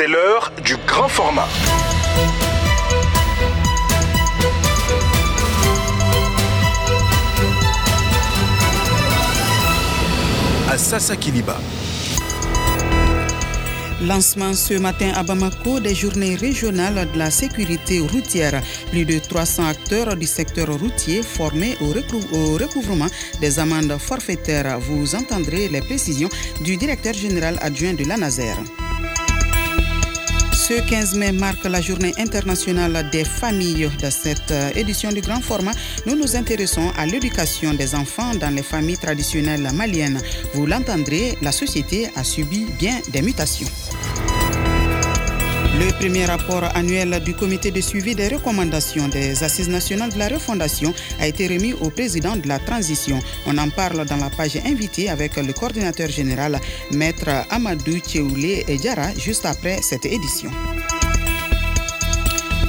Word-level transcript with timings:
C'est 0.00 0.06
l'heure 0.06 0.52
du 0.64 0.76
grand 0.86 1.08
format. 1.08 1.48
À 10.70 11.16
Kiliba. 11.16 11.58
Lancement 14.06 14.54
ce 14.54 14.74
matin 14.74 15.10
à 15.16 15.24
Bamako 15.24 15.80
des 15.80 15.96
journées 15.96 16.36
régionales 16.36 17.08
de 17.12 17.18
la 17.18 17.32
sécurité 17.32 17.98
routière. 17.98 18.62
Plus 18.92 19.04
de 19.04 19.18
300 19.18 19.66
acteurs 19.66 20.14
du 20.14 20.28
secteur 20.28 20.68
routier 20.78 21.24
formés 21.24 21.76
au, 21.80 21.88
recouvrement 22.56 23.08
des 23.40 23.58
amendes 23.58 23.98
forfaitaires. 23.98 24.78
Vous 24.78 25.16
entendrez 25.16 25.66
les 25.66 25.80
précisions 25.80 26.28
du 26.60 26.76
directeur 26.76 27.14
général 27.14 27.58
adjoint 27.60 27.94
de 27.94 28.04
l'ANAZER. 28.04 28.54
Ce 30.68 30.74
15 30.74 31.14
mai 31.14 31.32
marque 31.32 31.64
la 31.64 31.80
journée 31.80 32.12
internationale 32.18 33.08
des 33.10 33.24
familles. 33.24 33.88
De 34.02 34.10
cette 34.10 34.50
euh, 34.50 34.70
édition 34.76 35.10
du 35.10 35.22
grand 35.22 35.40
format, 35.40 35.72
nous 36.04 36.14
nous 36.14 36.36
intéressons 36.36 36.92
à 36.98 37.06
l'éducation 37.06 37.72
des 37.72 37.94
enfants 37.94 38.34
dans 38.34 38.54
les 38.54 38.62
familles 38.62 38.98
traditionnelles 38.98 39.66
maliennes. 39.72 40.20
Vous 40.52 40.66
l'entendrez, 40.66 41.38
la 41.40 41.52
société 41.52 42.10
a 42.16 42.22
subi 42.22 42.66
bien 42.78 43.00
des 43.10 43.22
mutations. 43.22 43.68
Le 45.78 45.92
premier 45.92 46.24
rapport 46.24 46.64
annuel 46.74 47.22
du 47.24 47.34
comité 47.34 47.70
de 47.70 47.80
suivi 47.80 48.16
des 48.16 48.26
recommandations 48.26 49.06
des 49.06 49.44
Assises 49.44 49.68
nationales 49.68 50.12
de 50.12 50.18
la 50.18 50.26
refondation 50.26 50.92
a 51.20 51.28
été 51.28 51.46
remis 51.46 51.72
au 51.72 51.88
président 51.88 52.34
de 52.34 52.48
la 52.48 52.58
transition. 52.58 53.20
On 53.46 53.56
en 53.58 53.70
parle 53.70 54.04
dans 54.04 54.16
la 54.16 54.28
page 54.28 54.56
invitée 54.66 55.08
avec 55.08 55.36
le 55.36 55.52
coordinateur 55.52 56.08
général, 56.08 56.58
Maître 56.90 57.28
Amadou 57.50 57.96
Tcheoulé 58.00 58.64
Djara, 58.82 59.14
juste 59.16 59.46
après 59.46 59.78
cette 59.80 60.04
édition. 60.06 60.50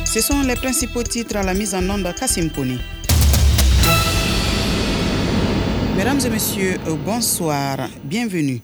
Ce 0.06 0.22
sont 0.22 0.44
les 0.44 0.56
principaux 0.56 1.02
titres 1.02 1.38
à 1.38 1.42
la 1.42 1.56
mise 1.56 1.74
en 1.74 1.90
onde 1.90 2.14
Kassim 2.16 2.52
Kouni. 2.52 2.78
Mesdames 5.98 6.20
et 6.26 6.30
messieurs, 6.30 6.78
bonsoir, 7.04 7.90
bienvenue. 8.06 8.62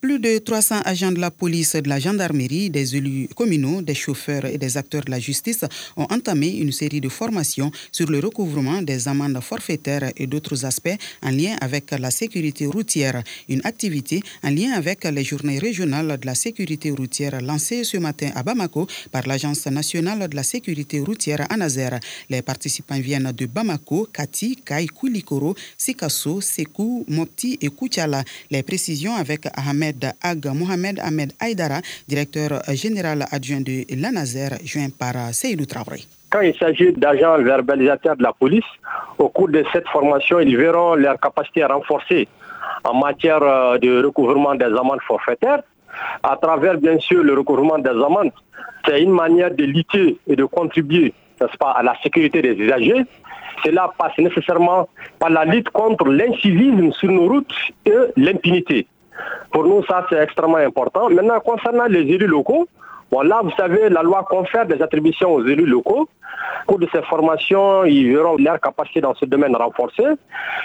Plus 0.00 0.18
de 0.18 0.38
300 0.38 0.82
agents 0.84 1.10
de 1.10 1.18
la 1.18 1.30
police, 1.30 1.74
de 1.74 1.88
la 1.88 1.98
gendarmerie, 1.98 2.68
des 2.68 2.96
élus 2.96 3.28
communaux, 3.34 3.80
des 3.80 3.94
chauffeurs 3.94 4.44
et 4.44 4.58
des 4.58 4.76
acteurs 4.76 5.02
de 5.02 5.10
la 5.10 5.18
justice 5.18 5.64
ont 5.96 6.06
entamé 6.10 6.48
une 6.58 6.70
série 6.70 7.00
de 7.00 7.08
formations 7.08 7.70
sur 7.90 8.10
le 8.10 8.18
recouvrement 8.18 8.82
des 8.82 9.08
amendes 9.08 9.40
forfaitaires 9.40 10.12
et 10.16 10.26
d'autres 10.26 10.66
aspects 10.66 10.98
en 11.22 11.30
lien 11.30 11.56
avec 11.62 11.90
la 11.92 12.10
sécurité 12.10 12.66
routière. 12.66 13.22
Une 13.48 13.62
activité 13.64 14.22
en 14.44 14.50
lien 14.50 14.72
avec 14.72 15.04
les 15.04 15.24
journées 15.24 15.58
régionales 15.58 16.18
de 16.20 16.26
la 16.26 16.34
sécurité 16.34 16.90
routière 16.90 17.40
lancée 17.40 17.82
ce 17.82 17.96
matin 17.96 18.30
à 18.34 18.42
Bamako 18.42 18.86
par 19.10 19.26
l'Agence 19.26 19.64
nationale 19.66 20.28
de 20.28 20.36
la 20.36 20.42
sécurité 20.42 21.00
routière 21.00 21.46
ANAZER. 21.50 22.00
Les 22.28 22.42
participants 22.42 23.00
viennent 23.00 23.32
de 23.32 23.46
Bamako, 23.46 24.08
Kati, 24.12 24.56
Kai, 24.56 24.86
Kulikoro, 24.88 25.54
Sikasso, 25.78 26.42
Sekou, 26.42 27.06
Mopti 27.08 27.56
et 27.62 27.70
Kouchala. 27.70 28.22
Les 28.50 28.62
précisions 28.62 29.14
avec 29.14 29.46
Ahmed 29.54 29.85
Ag 30.22 30.46
Mohamed 30.46 31.00
Ahmed 31.00 31.32
Aydara, 31.40 31.80
directeur 32.08 32.62
général 32.74 33.24
adjoint 33.30 33.60
de 33.60 33.84
l'ANAZER, 34.00 34.56
joint 34.64 34.90
par 34.98 35.14
Seydou 35.32 35.66
Traoré. 35.66 36.04
Quand 36.30 36.40
il 36.40 36.54
s'agit 36.56 36.92
d'agents 36.92 37.38
verbalisateurs 37.38 38.16
de 38.16 38.22
la 38.22 38.32
police, 38.32 38.64
au 39.18 39.28
cours 39.28 39.48
de 39.48 39.64
cette 39.72 39.88
formation, 39.88 40.40
ils 40.40 40.56
verront 40.56 40.94
leur 40.94 41.18
capacité 41.20 41.64
renforcée 41.64 42.28
en 42.84 42.94
matière 42.94 43.42
euh, 43.42 43.78
de 43.78 44.04
recouvrement 44.04 44.54
des 44.54 44.64
amendes 44.64 45.02
forfaitaires, 45.06 45.62
à 46.22 46.36
travers 46.36 46.76
bien 46.78 46.98
sûr 46.98 47.22
le 47.22 47.34
recouvrement 47.34 47.78
des 47.78 47.90
amendes. 47.90 48.32
C'est 48.86 49.02
une 49.02 49.12
manière 49.12 49.52
de 49.54 49.64
lutter 49.64 50.18
et 50.26 50.36
de 50.36 50.44
contribuer 50.44 51.12
pas, 51.58 51.72
à 51.72 51.82
la 51.82 51.94
sécurité 52.02 52.42
des 52.42 52.52
usagers. 52.52 53.04
Cela 53.64 53.90
passe 53.98 54.16
nécessairement 54.18 54.88
par 55.18 55.30
la 55.30 55.44
lutte 55.44 55.70
contre 55.70 56.08
l'incivisme 56.08 56.92
sur 56.92 57.10
nos 57.10 57.28
routes 57.28 57.54
et 57.84 57.90
l'impunité. 58.16 58.86
Pour 59.52 59.64
nous, 59.64 59.84
ça, 59.84 60.06
c'est 60.08 60.18
extrêmement 60.18 60.56
important. 60.56 61.08
Maintenant, 61.10 61.40
concernant 61.40 61.86
les 61.86 62.00
élus 62.00 62.26
locaux, 62.26 62.68
bon, 63.10 63.22
là, 63.22 63.40
vous 63.42 63.52
savez, 63.56 63.88
la 63.88 64.02
loi 64.02 64.26
confère 64.28 64.66
des 64.66 64.80
attributions 64.82 65.32
aux 65.32 65.44
élus 65.46 65.66
locaux. 65.66 66.08
Au 66.64 66.66
cours 66.66 66.78
de 66.78 66.88
ces 66.92 67.02
formations, 67.02 67.84
ils 67.84 68.12
verront 68.12 68.36
leur 68.38 68.60
capacité 68.60 69.00
dans 69.00 69.14
ce 69.14 69.24
domaine 69.24 69.54
renforcée. 69.56 70.04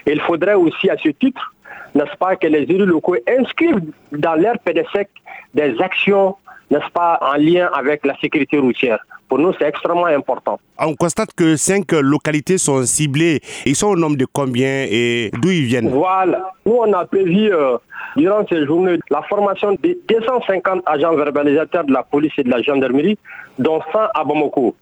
Il 0.07 0.19
faudrait 0.21 0.55
aussi, 0.55 0.89
à 0.89 0.97
ce 0.97 1.09
titre, 1.09 1.53
n'est-ce 1.95 2.15
pas, 2.17 2.35
que 2.35 2.47
les 2.47 2.63
élus 2.63 2.85
locaux 2.85 3.17
inscrivent 3.27 3.81
dans 4.11 4.35
leur 4.35 4.57
PDSEC 4.59 5.09
des 5.53 5.79
actions, 5.81 6.35
n'est-ce 6.71 6.89
pas, 6.91 7.19
en 7.21 7.35
lien 7.35 7.69
avec 7.73 8.05
la 8.05 8.17
sécurité 8.19 8.57
routière. 8.57 8.99
Pour 9.27 9.39
nous, 9.39 9.53
c'est 9.57 9.67
extrêmement 9.67 10.07
important. 10.07 10.59
On 10.79 10.95
constate 10.95 11.33
que 11.33 11.55
cinq 11.55 11.91
localités 11.91 12.57
sont 12.57 12.83
ciblées. 12.83 13.39
Ils 13.65 13.75
sont 13.75 13.87
au 13.87 13.95
nombre 13.95 14.17
de 14.17 14.25
combien 14.25 14.85
et 14.89 15.31
d'où 15.41 15.51
ils 15.51 15.65
viennent? 15.65 15.89
Voilà. 15.89 16.51
Nous, 16.65 16.73
on 16.73 16.91
a 16.91 17.05
prévu, 17.05 17.53
euh, 17.53 17.77
durant 18.17 18.45
ces 18.49 18.65
journées, 18.65 18.97
la 19.09 19.21
formation 19.23 19.71
de 19.73 19.97
250 20.09 20.83
agents 20.85 21.15
verbalisateurs 21.15 21.85
de 21.85 21.93
la 21.93 22.03
police 22.03 22.33
et 22.37 22.43
de 22.43 22.49
la 22.49 22.61
gendarmerie, 22.61 23.17
dont 23.59 23.79
100 23.93 23.99
à 24.13 24.23
Bamako. 24.23 24.75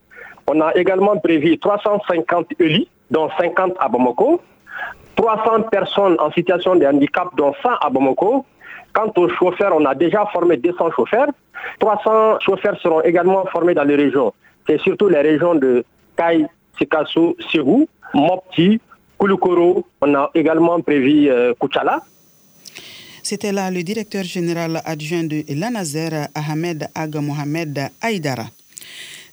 On 0.48 0.62
a 0.62 0.74
également 0.76 1.18
prévu 1.18 1.58
350 1.60 2.48
élus, 2.60 2.86
dont 3.12 3.30
50 3.40 3.74
à 3.80 3.88
Bamako. 3.88 4.42
300 5.16 5.64
personnes 5.70 6.16
en 6.20 6.32
situation 6.32 6.76
de 6.76 6.86
handicap, 6.86 7.28
dont 7.36 7.54
100 7.62 7.70
à 7.82 7.90
Bamako. 7.90 8.46
Quant 8.94 9.12
aux 9.18 9.30
chauffeurs, 9.30 9.74
on 9.76 9.86
a 9.86 9.96
déjà 9.96 10.26
formé 10.32 10.58
200 10.58 10.92
chauffeurs. 10.96 11.28
300 11.80 12.40
chauffeurs 12.40 12.80
seront 12.82 13.02
également 13.02 13.46
formés 13.48 13.74
dans 13.74 13.84
les 13.84 13.96
régions. 13.96 14.34
C'est 14.68 14.80
surtout 14.82 15.08
les 15.10 15.22
régions 15.22 15.56
de 15.56 15.84
Kai, 16.18 16.46
Sikasso, 16.78 17.36
Ségou, 17.52 17.88
Mopti, 18.14 18.80
Kulukoro. 19.20 19.86
On 20.02 20.14
a 20.16 20.30
également 20.34 20.80
prévu 20.82 21.30
euh, 21.30 21.54
Kuchala. 21.60 22.02
C'était 23.24 23.52
là 23.52 23.70
le 23.70 23.84
directeur 23.84 24.24
général 24.24 24.82
adjoint 24.86 25.24
de 25.24 25.44
l'ANAZER, 25.50 26.28
Ahmed 26.34 26.88
Aga 26.96 27.22
Mohamed 27.22 27.90
Aïdara. 28.02 28.46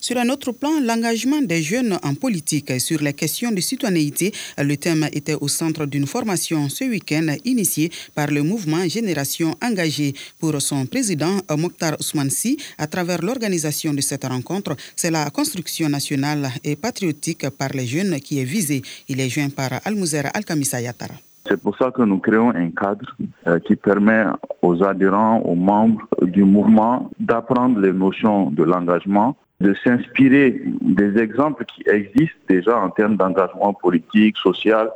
Sur 0.06 0.18
un 0.18 0.28
autre 0.28 0.52
plan, 0.52 0.70
l'engagement 0.80 1.42
des 1.42 1.62
jeunes 1.62 1.98
en 2.04 2.14
politique 2.14 2.80
sur 2.80 3.00
les 3.02 3.12
questions 3.12 3.50
de 3.50 3.60
citoyenneté, 3.60 4.30
le 4.56 4.76
thème 4.76 5.04
était 5.12 5.34
au 5.34 5.48
centre 5.48 5.84
d'une 5.84 6.06
formation 6.06 6.68
ce 6.68 6.84
week-end 6.84 7.26
initiée 7.44 7.90
par 8.14 8.28
le 8.28 8.44
mouvement 8.44 8.86
Génération 8.86 9.56
Engagée. 9.60 10.14
Pour 10.38 10.62
son 10.62 10.86
président, 10.86 11.38
Mokhtar 11.58 11.96
Ousmansi, 11.98 12.56
à 12.78 12.86
travers 12.86 13.20
l'organisation 13.20 13.92
de 13.94 14.00
cette 14.00 14.24
rencontre, 14.24 14.76
c'est 14.94 15.10
la 15.10 15.28
construction 15.30 15.88
nationale 15.88 16.50
et 16.62 16.76
patriotique 16.76 17.50
par 17.50 17.70
les 17.70 17.86
jeunes 17.86 18.20
qui 18.20 18.38
est 18.38 18.44
visée. 18.44 18.82
Il 19.08 19.20
est 19.20 19.28
joint 19.28 19.50
par 19.50 19.70
Almouzer 19.84 20.30
Alkamisa 20.32 20.80
Yatara. 20.80 21.14
C'est 21.48 21.60
pour 21.60 21.76
ça 21.76 21.90
que 21.90 22.02
nous 22.02 22.18
créons 22.18 22.50
un 22.50 22.70
cadre 22.70 23.12
euh, 23.48 23.58
qui 23.58 23.74
permet 23.74 24.24
aux 24.62 24.84
adhérents, 24.84 25.40
aux 25.40 25.56
membres 25.56 26.06
du 26.22 26.44
mouvement 26.44 27.10
d'apprendre 27.18 27.80
les 27.80 27.92
notions 27.92 28.50
de 28.52 28.62
l'engagement, 28.62 29.36
de 29.60 29.74
s'inspirer 29.84 30.60
des 30.82 31.18
exemples 31.18 31.64
qui 31.64 31.82
existent 31.88 32.36
déjà 32.48 32.78
en 32.78 32.90
termes 32.90 33.16
d'engagement 33.16 33.72
politique, 33.72 34.36
social 34.36 34.90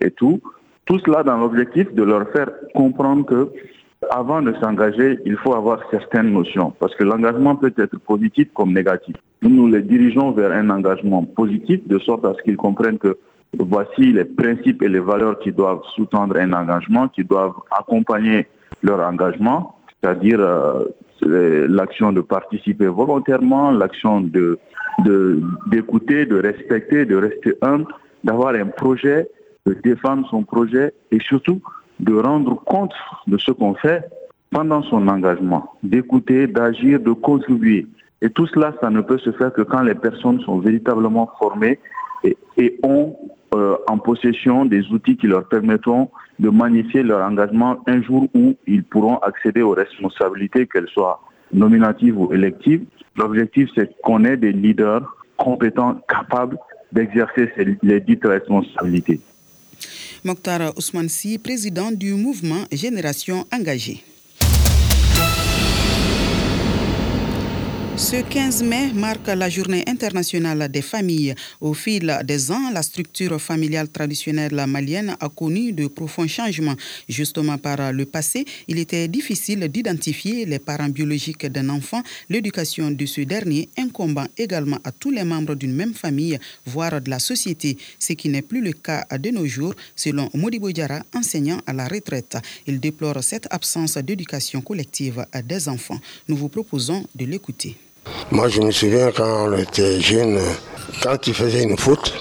et 0.00 0.10
tout. 0.10 0.40
Tout 0.86 0.98
cela 1.00 1.22
dans 1.22 1.36
l'objectif 1.36 1.92
de 1.92 2.02
leur 2.02 2.30
faire 2.30 2.50
comprendre 2.74 3.26
que 3.26 3.50
avant 4.10 4.42
de 4.42 4.54
s'engager, 4.60 5.18
il 5.24 5.36
faut 5.36 5.54
avoir 5.54 5.80
certaines 5.90 6.30
notions 6.30 6.72
parce 6.78 6.94
que 6.94 7.04
l'engagement 7.04 7.56
peut 7.56 7.74
être 7.76 7.98
positif 7.98 8.48
comme 8.54 8.72
négatif. 8.72 9.16
Nous, 9.42 9.50
nous 9.50 9.66
les 9.66 9.82
dirigeons 9.82 10.32
vers 10.32 10.52
un 10.52 10.70
engagement 10.70 11.24
positif 11.24 11.86
de 11.86 11.98
sorte 11.98 12.24
à 12.24 12.34
ce 12.34 12.42
qu'ils 12.42 12.56
comprennent 12.56 12.98
que 12.98 13.18
voici 13.58 14.12
les 14.12 14.24
principes 14.24 14.82
et 14.82 14.88
les 14.88 15.00
valeurs 15.00 15.38
qui 15.40 15.52
doivent 15.52 15.82
sous-tendre 15.94 16.36
un 16.36 16.52
engagement, 16.52 17.08
qui 17.08 17.24
doivent 17.24 17.54
accompagner 17.70 18.46
leur 18.82 19.00
engagement, 19.00 19.76
c'est-à-dire 20.00 20.40
euh, 20.40 20.84
l'action 21.22 22.12
de 22.12 22.20
participer 22.20 22.86
volontairement, 22.86 23.70
l'action 23.70 24.20
de 24.20 24.58
d'écouter, 25.66 26.24
de, 26.24 26.36
respecter, 26.40 27.04
de 27.04 27.16
rester 27.16 27.54
humble, 27.60 27.86
d'avoir 28.24 28.54
un 28.54 28.66
projet, 28.66 29.28
de 29.66 29.74
défendre 29.74 30.26
son 30.30 30.42
projet 30.42 30.94
et 31.10 31.20
surtout 31.20 31.60
de 32.00 32.14
rendre 32.14 32.54
compte 32.64 32.94
de 33.26 33.36
ce 33.36 33.50
qu'on 33.50 33.74
fait 33.74 34.04
pendant 34.50 34.82
son 34.84 35.06
engagement, 35.08 35.72
d'écouter, 35.82 36.46
d'agir, 36.46 37.00
de 37.00 37.12
contribuer. 37.12 37.86
Et 38.22 38.30
tout 38.30 38.46
cela, 38.46 38.74
ça 38.80 38.90
ne 38.90 39.00
peut 39.02 39.18
se 39.18 39.32
faire 39.32 39.52
que 39.52 39.62
quand 39.62 39.82
les 39.82 39.94
personnes 39.94 40.40
sont 40.40 40.58
véritablement 40.60 41.30
formées 41.38 41.78
et, 42.24 42.36
et 42.56 42.78
ont 42.82 43.16
euh, 43.54 43.76
en 43.88 43.98
possession 43.98 44.64
des 44.64 44.86
outils 44.90 45.16
qui 45.16 45.26
leur 45.26 45.46
permettront 45.48 46.10
de 46.38 46.50
magnifier 46.50 47.02
leur 47.02 47.26
engagement 47.26 47.82
un 47.86 48.02
jour 48.02 48.28
où 48.34 48.54
ils 48.66 48.84
pourront 48.84 49.18
accéder 49.18 49.62
aux 49.62 49.72
responsabilités, 49.72 50.66
qu'elles 50.66 50.88
soient 50.88 51.20
nominatives 51.52 52.18
ou 52.18 52.32
électives. 52.32 52.84
L'objectif, 53.16 53.68
c'est 53.74 53.90
qu'on 54.02 54.24
ait 54.24 54.36
des 54.36 54.52
leaders 54.52 55.02
compétents, 55.36 56.00
capables 56.08 56.58
d'exercer 56.92 57.50
les 57.82 58.00
dites 58.00 58.24
responsabilités. 58.24 59.20
Mokhtar 60.24 60.72
Ousmane 60.76 61.08
président 61.42 61.90
du 61.92 62.14
mouvement 62.14 62.64
Génération 62.72 63.44
Engagée. 63.52 64.02
Ce 67.98 68.16
15 68.16 68.62
mai 68.62 68.92
marque 68.92 69.28
la 69.28 69.48
journée 69.48 69.82
internationale 69.86 70.68
des 70.70 70.82
familles. 70.82 71.34
Au 71.62 71.72
fil 71.72 72.14
des 72.24 72.50
ans, 72.50 72.70
la 72.70 72.82
structure 72.82 73.40
familiale 73.40 73.88
traditionnelle 73.88 74.66
malienne 74.68 75.16
a 75.18 75.30
connu 75.30 75.72
de 75.72 75.86
profonds 75.86 76.28
changements. 76.28 76.76
Justement 77.08 77.56
par 77.56 77.92
le 77.92 78.04
passé, 78.04 78.44
il 78.68 78.78
était 78.78 79.08
difficile 79.08 79.66
d'identifier 79.68 80.44
les 80.44 80.58
parents 80.58 80.90
biologiques 80.90 81.46
d'un 81.46 81.70
enfant, 81.70 82.02
l'éducation 82.28 82.90
de 82.90 83.06
ce 83.06 83.22
dernier 83.22 83.70
incombant 83.78 84.26
également 84.36 84.78
à 84.84 84.92
tous 84.92 85.10
les 85.10 85.24
membres 85.24 85.54
d'une 85.54 85.74
même 85.74 85.94
famille, 85.94 86.38
voire 86.66 87.00
de 87.00 87.08
la 87.08 87.18
société, 87.18 87.78
ce 87.98 88.12
qui 88.12 88.28
n'est 88.28 88.42
plus 88.42 88.60
le 88.60 88.72
cas 88.72 89.06
de 89.18 89.30
nos 89.30 89.46
jours, 89.46 89.74
selon 89.94 90.28
Modibo 90.34 90.70
Diara, 90.70 91.00
enseignant 91.14 91.62
à 91.66 91.72
la 91.72 91.88
retraite. 91.88 92.36
Il 92.66 92.78
déplore 92.78 93.24
cette 93.24 93.46
absence 93.50 93.96
d'éducation 93.96 94.60
collective 94.60 95.24
des 95.46 95.66
enfants. 95.66 95.98
Nous 96.28 96.36
vous 96.36 96.50
proposons 96.50 97.02
de 97.14 97.24
l'écouter. 97.24 97.74
Moi, 98.32 98.48
je 98.48 98.60
me 98.60 98.72
souviens 98.72 99.12
quand 99.12 99.46
on 99.46 99.56
était 99.56 100.00
jeune, 100.00 100.40
quand 101.00 101.16
tu 101.16 101.32
faisais 101.32 101.62
une 101.62 101.78
faute, 101.78 102.12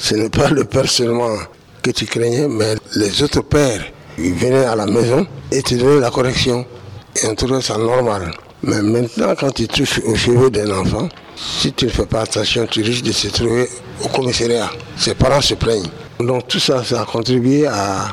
ce 0.00 0.16
n'est 0.16 0.28
pas 0.28 0.50
le 0.50 0.64
père 0.64 0.90
seulement 0.90 1.36
que 1.82 1.92
tu 1.92 2.04
craignais, 2.04 2.48
mais 2.48 2.74
les 2.96 3.22
autres 3.22 3.42
pères. 3.42 3.84
Ils 4.18 4.34
venaient 4.34 4.64
à 4.64 4.74
la 4.74 4.86
maison 4.86 5.24
et 5.52 5.62
tu 5.62 5.76
donnaient 5.76 6.00
la 6.00 6.10
correction. 6.10 6.66
Et 7.14 7.26
on 7.28 7.34
trouvait 7.36 7.62
ça 7.62 7.78
normal. 7.78 8.32
Mais 8.64 8.82
maintenant, 8.82 9.34
quand 9.38 9.52
tu 9.52 9.68
touches 9.68 10.00
aux 10.04 10.16
cheveux 10.16 10.50
d'un 10.50 10.70
enfant, 10.76 11.08
si 11.36 11.72
tu 11.72 11.86
ne 11.86 11.90
fais 11.90 12.06
pas 12.06 12.22
attention, 12.22 12.66
tu 12.68 12.82
risques 12.82 13.04
de 13.04 13.12
se 13.12 13.28
trouver 13.28 13.68
au 14.04 14.08
commissariat. 14.08 14.68
Ses 14.96 15.14
parents 15.14 15.40
se 15.40 15.54
plaignent. 15.54 15.88
Donc 16.18 16.48
tout 16.48 16.58
ça, 16.58 16.82
ça 16.82 17.02
a 17.02 17.04
contribué 17.04 17.66
à, 17.66 18.10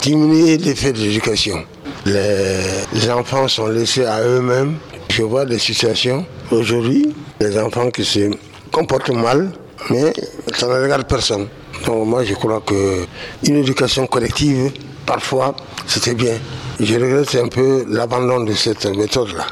diminuer 0.00 0.56
l'effet 0.58 0.92
de 0.92 0.98
l'éducation. 0.98 1.64
les 2.06 3.10
enfants 3.10 3.48
sont 3.48 3.66
laissés 3.66 4.04
à 4.04 4.22
eux-mêmes. 4.22 4.76
Je 5.16 5.22
vois 5.22 5.44
des 5.44 5.60
situations 5.60 6.26
Aujourd'hui, 6.50 7.14
les 7.38 7.56
enfants 7.56 7.88
qui 7.88 8.04
se 8.04 8.32
comportent 8.72 9.10
mal, 9.14 9.52
mais 9.88 10.12
ça 10.56 10.66
ne 10.66 10.82
regarde 10.82 11.06
personne. 11.06 11.46
Donc 11.86 12.08
moi 12.08 12.24
je 12.24 12.34
crois 12.34 12.60
qu'une 12.60 13.56
éducation 13.56 14.08
collective, 14.08 14.72
parfois, 15.06 15.54
c'était 15.86 16.14
bien. 16.16 16.34
Je 16.80 16.94
regrette 16.96 17.32
un 17.36 17.46
peu 17.46 17.84
l'abandon 17.88 18.40
de 18.40 18.54
cette 18.54 18.86
méthode-là. 18.86 19.46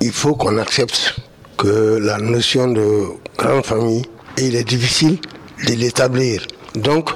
Il 0.00 0.10
faut 0.10 0.34
qu'on 0.34 0.58
accepte 0.58 1.14
que 1.58 2.00
la 2.02 2.18
notion 2.18 2.66
de 2.72 3.04
grande 3.38 3.64
famille, 3.64 4.02
il 4.36 4.56
est 4.56 4.64
difficile 4.64 5.18
de 5.68 5.74
l'établir. 5.74 6.44
Donc, 6.74 7.10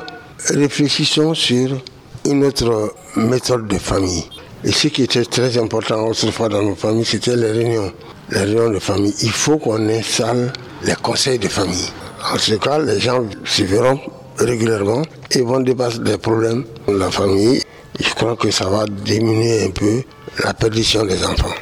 réfléchissons 0.46 1.34
sur 1.34 1.70
une 2.24 2.44
autre 2.44 2.94
méthode 3.16 3.66
de 3.66 3.76
famille. 3.76 4.22
Et 4.64 4.72
ce 4.72 4.88
qui 4.88 5.04
était 5.04 5.24
très 5.24 5.56
important 5.58 6.06
autrefois 6.06 6.48
dans 6.48 6.62
nos 6.62 6.74
familles, 6.74 7.04
c'était 7.04 7.36
les 7.36 7.52
réunions 7.52 7.92
les 8.30 8.40
réunions 8.40 8.70
de 8.70 8.78
famille, 8.78 9.14
il 9.22 9.30
faut 9.30 9.58
qu'on 9.58 9.88
installe 9.88 10.52
les 10.82 10.94
conseils 10.96 11.38
de 11.38 11.48
famille. 11.48 11.90
En 12.32 12.38
ce 12.38 12.54
cas, 12.54 12.78
les 12.78 13.00
gens 13.00 13.24
se 13.44 13.62
verront 13.62 13.98
régulièrement 14.38 15.02
et 15.30 15.40
vont 15.42 15.60
débattre 15.60 16.00
des 16.00 16.18
problèmes 16.18 16.64
de 16.86 16.94
la 16.94 17.10
famille. 17.10 17.62
Je 17.98 18.10
crois 18.14 18.36
que 18.36 18.50
ça 18.50 18.66
va 18.68 18.84
diminuer 18.86 19.64
un 19.64 19.70
peu 19.70 20.02
la 20.44 20.52
perdition 20.54 21.04
des 21.04 21.24
enfants. 21.24 21.54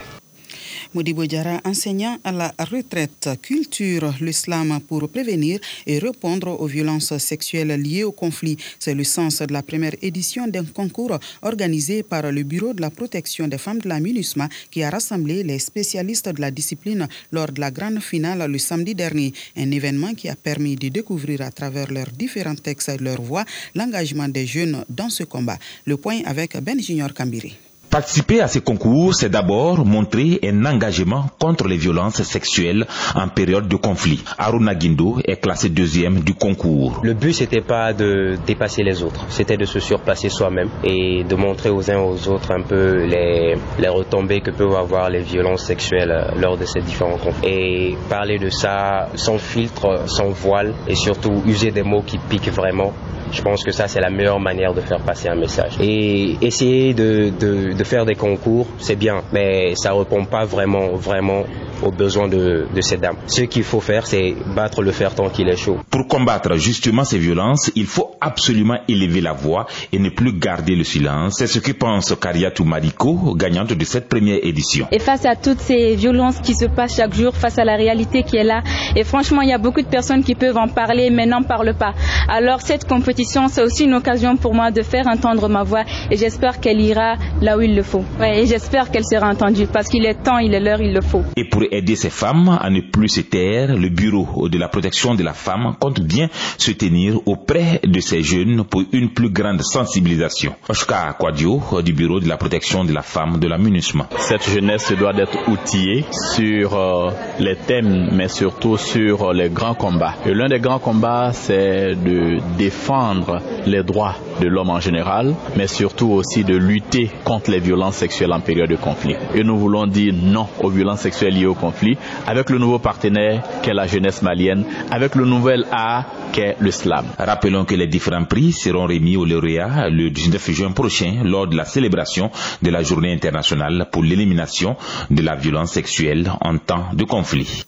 Modibo 0.97 1.27
Diara, 1.27 1.61
enseignant 1.65 2.17
à 2.25 2.33
la 2.33 2.55
retraite, 2.59 3.29
culture 3.43 4.15
l'islam 4.23 4.81
pour 4.89 5.07
prévenir 5.11 5.61
et 5.87 5.99
répondre 5.99 6.59
aux 6.59 6.67
violences 6.67 7.19
sexuelles 7.19 7.79
liées 7.79 8.03
au 8.05 8.13
conflit. 8.13 8.57
C'est 8.79 8.95
le 8.95 9.05
sens 9.05 9.43
de 9.43 9.53
la 9.53 9.63
première 9.63 9.95
édition 10.01 10.49
d'un 10.49 10.65
concours 10.65 11.19
organisé 11.43 12.03
par 12.03 12.33
le 12.33 12.43
Bureau 12.45 12.73
de 12.73 12.81
la 12.81 12.89
protection 12.89 13.47
des 13.47 13.59
femmes 13.59 13.81
de 13.81 13.91
la 13.91 14.01
MINUSMA 14.01 14.49
qui 14.71 14.83
a 14.83 14.89
rassemblé 14.89 15.43
les 15.43 15.59
spécialistes 15.59 16.31
de 16.31 16.41
la 16.41 16.51
discipline 16.51 17.07
lors 17.31 17.53
de 17.53 17.61
la 17.61 17.71
grande 17.71 18.01
finale 18.01 18.51
le 18.51 18.59
samedi 18.59 18.95
dernier. 18.95 19.35
Un 19.55 19.71
événement 19.73 20.15
qui 20.15 20.31
a 20.31 20.35
permis 20.35 20.77
de 20.77 20.89
découvrir 20.89 21.43
à 21.43 21.51
travers 21.51 21.93
leurs 21.93 22.11
différents 22.11 22.55
textes 22.55 22.89
et 22.89 22.97
leurs 22.97 23.21
voix 23.21 23.45
l'engagement 23.75 24.29
des 24.29 24.47
jeunes 24.47 24.83
dans 24.89 25.11
ce 25.11 25.25
combat. 25.25 25.59
Le 25.85 25.99
point 25.99 26.23
avec 26.25 26.57
Ben 26.63 26.81
Junior 26.81 27.13
Kambiri. 27.13 27.66
Participer 27.91 28.41
à 28.41 28.49
ces 28.49 28.61
concours, 28.61 29.15
c'est 29.15 29.29
d'abord 29.29 29.85
montrer 29.85 30.41
un 30.45 30.65
engagement 30.67 31.27
contre 31.39 31.67
les 31.67 31.77
violences 31.77 32.23
sexuelles 32.23 32.87
en 33.15 33.29
période 33.29 33.69
de 33.69 33.77
conflit. 33.77 34.23
Aruna 34.39 34.75
Guindo 34.75 35.19
est 35.25 35.37
classé 35.37 35.69
deuxième 35.69 36.21
du 36.21 36.35
concours. 36.35 37.01
Le 37.03 37.15
but, 37.15 37.33
c'était 37.33 37.61
pas 37.61 37.93
de 37.93 38.37
dépasser 38.47 38.83
les 38.83 39.03
autres, 39.03 39.25
c'était 39.29 39.57
de 39.57 39.65
se 39.65 39.81
surpasser 39.81 40.29
soi-même 40.29 40.69
et 40.85 41.25
de 41.25 41.35
montrer 41.37 41.71
aux 41.71 41.91
uns 41.91 41.99
aux 41.99 42.29
autres 42.29 42.51
un 42.53 42.63
peu 42.63 43.05
les, 43.05 43.55
les 43.79 43.89
retombées 43.89 44.41
que 44.41 44.51
peuvent 44.51 44.77
avoir 44.77 45.09
les 45.09 45.23
violences 45.23 45.65
sexuelles 45.65 46.33
lors 46.39 46.57
de 46.57 46.65
ces 46.65 46.81
différents 46.81 47.19
conflits. 47.19 47.49
Et 47.49 47.97
parler 48.09 48.39
de 48.39 48.51
ça 48.51 49.09
sans 49.15 49.39
filtre, 49.39 50.05
sans 50.07 50.29
voile 50.31 50.75
et 50.89 50.95
surtout 50.95 51.43
user 51.47 51.71
des 51.71 51.83
mots 51.83 52.03
qui 52.03 52.19
piquent 52.19 52.53
vraiment 52.53 52.93
je 53.33 53.43
pense 53.43 53.65
que 53.65 53.73
ça, 53.73 53.89
c'est 53.89 54.01
la 54.01 54.11
meilleure 54.11 54.41
manière 54.41 54.75
de 54.75 54.81
faire 54.81 55.01
passer 55.01 55.29
un 55.29 55.35
message. 55.35 55.77
Et 55.81 56.37
essayer 56.41 56.95
de, 56.95 57.85
faire 57.85 58.05
des 58.05 58.15
concours, 58.15 58.67
c'est 58.79 58.97
bien, 58.97 59.23
mais 59.33 59.75
ça 59.77 59.93
répond 59.93 60.25
pas 60.25 60.45
vraiment, 60.45 60.89
vraiment 60.95 61.45
aux 61.83 61.91
besoins 61.91 62.29
de, 62.29 62.67
de 62.75 62.81
ces 62.81 62.97
dames. 62.97 63.17
Ce 63.27 63.43
qu'il 63.43 63.65
faut 63.65 63.81
faire, 63.81 64.07
c'est 64.07 64.35
battre 64.55 64.83
le 64.83 64.93
fer 64.93 65.15
tant 65.15 65.29
qu'il 65.29 65.49
est 65.49 65.57
chaud. 65.57 65.79
Pour 65.91 66.07
combattre 66.07 66.55
justement 66.57 67.05
ces 67.05 67.19
violences, 67.19 67.71
il 67.75 67.87
faut 67.87 68.13
absolument 68.21 68.79
élever 68.89 69.21
la 69.21 69.33
voix 69.33 69.67
et 69.93 69.99
ne 69.99 70.11
plus 70.11 70.33
garder 70.33 70.75
le 70.75 70.85
silence. 70.85 71.35
C'est 71.39 71.47
ce 71.47 71.59
que 71.59 71.73
pense 71.73 72.15
Kariatou 72.21 72.65
Mariko, 72.65 73.35
gagnante 73.35 73.73
de 73.73 73.85
cette 73.85 74.09
première 74.09 74.39
édition. 74.43 74.89
Et 74.93 74.99
face 74.99 75.25
à 75.27 75.37
toutes 75.37 75.61
ces 75.61 75.95
violences 75.95 76.39
qui 76.41 76.55
se 76.55 76.67
passent 76.67 76.97
chaque 76.97 77.15
jour, 77.15 77.35
face 77.35 77.59
à 77.59 77.65
la 77.65 77.77
réalité 77.77 78.23
qui 78.23 78.37
est 78.37 78.45
là, 78.45 78.63
et 78.95 79.05
franchement, 79.05 79.43
il 79.43 79.49
y 79.49 79.53
a 79.53 79.59
beaucoup 79.59 79.83
de 79.83 79.87
personnes 79.87 80.23
qui 80.23 80.35
peuvent 80.35 80.57
en 80.57 80.69
parler, 80.69 81.11
mais 81.11 81.27
n'en 81.27 81.43
parlent 81.43 81.75
pas. 81.75 81.95
Alors 82.29 82.61
cette 82.61 82.87
compétition, 82.87 83.49
c'est 83.49 83.63
aussi 83.63 83.85
une 83.85 83.95
occasion 83.95 84.37
pour 84.37 84.55
moi 84.55 84.71
de 84.71 84.83
faire 84.83 85.07
entendre 85.07 85.49
ma 85.49 85.63
voix, 85.63 85.85
et 86.11 86.17
j'espère 86.17 86.61
qu'elle 86.61 86.81
ira 86.81 87.17
là 87.41 87.57
où 87.57 87.61
il 87.61 87.75
le 87.75 87.83
faut. 87.83 88.05
Ouais, 88.21 88.43
et 88.43 88.47
j'espère 88.47 88.91
qu'elle 88.91 89.05
sera 89.05 89.29
entendue, 89.29 89.67
parce 89.67 89.89
qu'il 89.89 90.05
est 90.07 90.23
temps, 90.23 90.39
il 90.39 90.55
est 90.55 90.61
l'heure, 90.61 90.81
il 90.81 90.93
le 90.93 91.01
faut. 91.01 91.23
Et 91.37 91.45
pour 91.45 91.63
aider 91.71 91.97
ces 91.97 92.11
femmes 92.11 92.59
à 92.61 92.71
ne 92.71 92.81
plus 92.81 93.09
se 93.09 93.21
taire, 93.21 93.77
le 93.77 93.89
Bureau 93.89 94.49
de 94.49 94.59
la 94.59 94.69
protection 94.69 95.15
de 95.15 95.23
la 95.23 95.33
femme 95.33 95.75
compte 95.79 96.01
bien 96.01 96.29
se 96.59 96.71
tenir 96.73 97.21
auprès 97.27 97.81
de 97.85 98.01
ces 98.01 98.23
jeunes 98.23 98.65
pour 98.65 98.83
une 98.93 99.11
plus 99.13 99.31
grande 99.31 99.63
sensibilisation. 99.63 100.55
Oscar 100.69 101.17
Quadio 101.17 101.61
du 101.83 101.93
Bureau 101.93 102.21
de 102.21 102.29
la 102.29 102.37
protection 102.37 102.85
de 102.85 102.93
la 102.93 103.03
femme 103.03 103.39
de 103.39 103.49
la 103.49 103.59
MINUSMA. 103.59 104.09
Cette 104.19 104.49
jeunesse 104.49 104.93
doit 104.93 105.15
être 105.17 105.49
outillée 105.49 106.05
sur 106.35 106.75
euh, 106.75 107.11
les 107.39 107.57
thèmes, 107.57 108.11
mais 108.13 108.29
surtout 108.29 108.77
sur 108.77 109.33
les 109.33 109.49
grands 109.49 109.75
combats. 109.75 110.15
Et 110.27 110.35
l'un 110.35 110.49
des 110.49 110.61
grands 110.61 110.79
combats, 110.79 111.33
c'est 111.33 111.95
de 111.95 112.39
défendre 112.57 113.41
les 113.67 113.83
droits 113.83 114.15
de 114.41 114.49
l'homme 114.49 114.71
en 114.71 114.81
général, 114.81 115.35
mais 115.57 115.67
surtout 115.67 116.11
aussi 116.11 116.45
de 116.45 116.57
lutter 116.57 117.11
contre 117.25 117.51
les 117.51 117.61
violences 117.61 117.97
sexuelles 117.97 118.33
en 118.33 118.41
période 118.41 118.71
de 118.71 118.77
conflit. 118.77 119.17
Et 119.35 119.43
nous 119.45 119.59
voulons 119.59 119.87
dire 119.87 120.15
non 120.15 120.47
aux 120.61 120.71
violences 120.71 121.01
sexuelles 121.01 121.35
liées 121.35 121.47
au 121.47 121.55
conflit 121.55 121.97
avec 122.27 122.51
le 122.51 122.59
nouveau 122.59 122.79
partenaire 122.79 123.43
qu'est 123.63 123.75
la 123.75 123.87
jeunesse 123.87 124.23
malienne, 124.23 124.65
avec 124.91 125.15
le 125.15 125.25
nouvel 125.25 125.67
A 125.73 126.05
qu'est 126.33 126.57
le 126.61 126.71
slam. 126.71 127.07
Rappelons 127.19 127.65
que 127.65 127.75
les 127.75 127.87
différents 127.87 128.25
prix 128.25 128.53
seront 128.53 128.87
remis 128.87 129.17
aux 129.17 129.25
lauréats 129.25 129.89
le 129.89 130.11
19 130.11 130.51
juin 130.51 130.73
prochain 130.73 131.21
lors 131.25 131.47
de 131.47 131.57
la 131.57 131.65
célébration 131.65 132.31
de 132.63 132.71
la 132.71 132.83
journée 132.83 133.13
internationale 133.13 133.89
pour 133.91 134.03
l'élimination 134.03 134.77
de 135.11 135.23
la 135.23 135.35
violence 135.35 135.73
sexuelle 135.73 136.31
en 136.41 136.59
temps 136.59 136.87
de 136.93 137.05
conflit. 137.05 137.65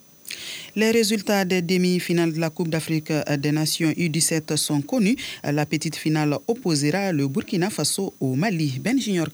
Les 0.76 0.90
résultats 0.90 1.44
des 1.44 1.62
demi-finales 1.62 2.32
de 2.32 2.40
la 2.40 2.50
Coupe 2.50 2.68
d'Afrique 2.68 3.12
des 3.38 3.52
Nations 3.52 3.90
U17 3.90 4.56
sont 4.56 4.80
connus. 4.80 5.16
La 5.42 5.66
petite 5.66 5.96
finale 5.96 6.36
opposera 6.46 7.12
le 7.12 7.26
Burkina 7.26 7.70
Faso 7.70 8.14
au 8.20 8.34
Mali. 8.34 8.78
Ben 8.80 9.00
Junior. 9.00 9.28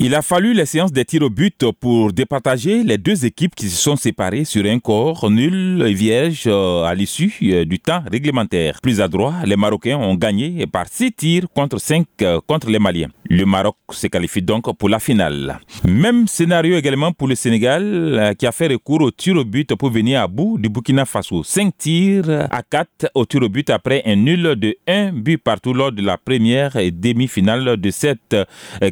Il 0.00 0.14
a 0.14 0.22
fallu 0.22 0.54
les 0.54 0.64
séances 0.64 0.92
des 0.92 1.04
tirs 1.04 1.22
au 1.22 1.28
but 1.28 1.64
pour 1.80 2.12
départager 2.12 2.84
les 2.84 2.98
deux 2.98 3.26
équipes 3.26 3.56
qui 3.56 3.68
se 3.68 3.76
sont 3.76 3.96
séparées 3.96 4.44
sur 4.44 4.64
un 4.64 4.78
corps 4.78 5.28
nul 5.28 5.82
et 5.84 5.92
vierge 5.92 6.44
euh, 6.46 6.84
à 6.84 6.94
l'issue 6.94 7.34
euh, 7.42 7.64
du 7.64 7.80
temps 7.80 8.02
réglementaire. 8.10 8.78
Plus 8.80 9.00
à 9.00 9.08
droite, 9.08 9.44
les 9.44 9.56
Marocains 9.56 9.96
ont 9.96 10.14
gagné 10.14 10.66
par 10.68 10.86
6 10.88 11.12
tirs 11.12 11.46
contre 11.52 11.80
5 11.80 12.06
euh, 12.22 12.40
contre 12.46 12.70
les 12.70 12.78
Maliens. 12.78 13.08
Le 13.28 13.44
Maroc 13.44 13.74
se 13.90 14.06
qualifie 14.06 14.40
donc 14.40 14.72
pour 14.78 14.88
la 14.88 15.00
finale. 15.00 15.58
Même 15.84 16.28
scénario 16.28 16.76
également 16.76 17.10
pour 17.10 17.26
le 17.26 17.34
Sénégal 17.34 18.34
qui 18.38 18.46
a 18.46 18.52
fait 18.52 18.68
recours 18.68 19.02
au 19.02 19.10
tir 19.10 19.36
au 19.36 19.44
but 19.44 19.74
pour 19.74 19.90
venir 19.90 20.22
à 20.22 20.28
bout 20.28 20.58
du 20.58 20.68
Burkina 20.68 21.04
Faso. 21.04 21.42
5 21.42 21.76
tirs 21.76 22.46
à 22.50 22.62
4 22.62 23.10
au 23.14 23.26
tir 23.26 23.42
au 23.42 23.48
but 23.48 23.68
après 23.68 24.02
un 24.06 24.16
nul 24.16 24.54
de 24.56 24.76
1 24.86 25.12
but 25.12 25.36
partout 25.36 25.74
lors 25.74 25.92
de 25.92 26.00
la 26.02 26.16
première 26.16 26.72
demi-finale 26.90 27.76
de 27.76 27.90
cette 27.90 28.34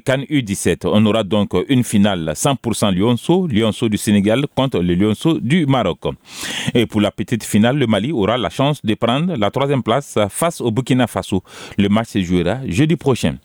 Cannes 0.05 0.25
U17. 0.29 0.86
On 0.93 1.05
aura 1.07 1.23
donc 1.23 1.51
une 1.69 1.85
finale 1.85 2.33
100% 2.35 2.95
Lyonceau, 2.95 3.47
Lyonceau 3.47 3.89
du 3.89 3.97
Sénégal 3.97 4.45
contre 4.55 4.79
le 4.81 4.95
Lyonceau 4.95 5.39
du 5.41 5.67
Maroc. 5.67 5.99
Et 6.75 6.87
pour 6.87 7.01
la 7.01 7.11
petite 7.11 7.45
finale, 7.45 7.77
le 7.79 7.87
Mali 7.87 8.13
aura 8.13 8.37
la 8.39 8.51
chance 8.51 8.85
de 8.85 8.95
prendre 8.95 9.37
la 9.37 9.51
troisième 9.51 9.83
place 9.83 10.19
face 10.31 10.61
au 10.61 10.71
Burkina 10.71 11.07
Faso. 11.07 11.43
Le 11.79 11.89
match 11.89 12.09
se 12.09 12.23
jouera 12.23 12.59
jeudi 12.67 12.97
prochain. 12.97 13.37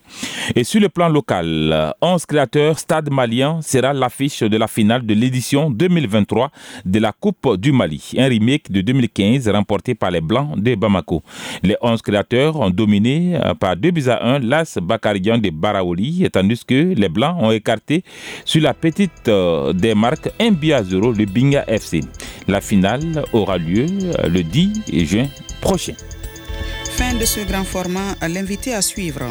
Et 0.55 0.63
sur 0.63 0.81
le 0.81 0.89
plan 0.89 1.09
local, 1.09 1.93
11 2.01 2.25
créateurs 2.25 2.79
Stade 2.79 3.09
malien 3.11 3.61
sera 3.61 3.93
l'affiche 3.93 4.41
de 4.43 4.57
la 4.57 4.67
finale 4.67 5.05
de 5.05 5.13
l'édition 5.13 5.69
2023 5.69 6.51
de 6.85 6.99
la 6.99 7.11
Coupe 7.11 7.57
du 7.57 7.71
Mali, 7.71 8.11
un 8.17 8.27
remake 8.27 8.71
de 8.71 8.81
2015 8.81 9.47
remporté 9.49 9.95
par 9.95 10.11
les 10.11 10.21
Blancs 10.21 10.57
de 10.57 10.75
Bamako. 10.75 11.21
Les 11.63 11.77
11 11.81 12.01
créateurs 12.01 12.59
ont 12.59 12.69
dominé 12.69 13.39
par 13.59 13.75
2 13.77 13.91
buts 13.91 14.09
à 14.09 14.25
1 14.35 14.39
l'As 14.39 14.77
Bakarian 14.81 15.37
de 15.37 15.49
Baraoli, 15.49 16.27
tandis 16.31 16.63
que 16.65 16.93
les 16.95 17.09
Blancs 17.09 17.20
ont 17.29 17.51
écarté 17.51 18.03
sur 18.45 18.61
la 18.61 18.73
petite 18.73 19.27
euh, 19.27 19.73
des 19.73 19.93
marques 19.95 20.29
1 20.39 20.51
but 20.51 20.73
à 20.73 20.83
0 20.83 21.11
le 21.11 21.25
Binga 21.25 21.63
FC. 21.67 22.01
La 22.47 22.61
finale 22.61 23.23
aura 23.33 23.57
lieu 23.57 23.85
le 24.27 24.41
10 24.43 25.05
juin 25.05 25.27
prochain. 25.61 25.93
Fin 26.91 27.13
de 27.13 27.25
ce 27.25 27.41
grand 27.41 27.63
format, 27.63 28.15
l'invité 28.27 28.73
à 28.73 28.81
suivre. 28.81 29.23